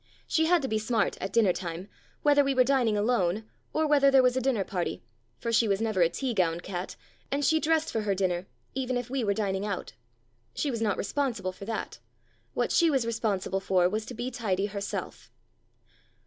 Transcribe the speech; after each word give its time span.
She 0.25 0.47
had 0.47 0.63
to 0.63 0.67
be 0.67 0.79
smart 0.79 1.15
at 1.21 1.31
dinner 1.31 1.53
time, 1.53 1.87
whether 2.23 2.43
we 2.43 2.55
were 2.55 2.63
dining 2.63 2.97
alone, 2.97 3.43
or 3.71 3.85
whether 3.85 4.09
there 4.09 4.23
was 4.23 4.35
a 4.35 4.41
dinner 4.41 4.63
party, 4.63 5.03
for 5.37 5.53
she 5.53 5.67
was 5.67 5.79
never 5.79 6.01
a 6.01 6.09
tea 6.09 6.33
gown 6.33 6.59
cat, 6.59 6.95
and 7.31 7.45
she 7.45 7.59
dressed 7.59 7.91
for 7.91 8.01
her 8.01 8.15
dinner, 8.15 8.47
even 8.73 8.97
if 8.97 9.11
we 9.11 9.23
were 9.23 9.35
dining 9.35 9.63
out. 9.63 9.93
241" 10.55 10.55
Puss 10.55 10.55
cat" 10.55 10.61
She 10.63 10.71
was 10.71 10.81
not 10.81 10.97
responsible 10.97 11.51
for 11.51 11.65
that; 11.65 11.99
what 12.55 12.71
she 12.71 12.89
was 12.89 13.05
responsible 13.05 13.59
for 13.59 13.87
was 13.87 14.07
to 14.07 14.15
be 14.15 14.31
tidy 14.31 14.65
herself. 14.65 15.29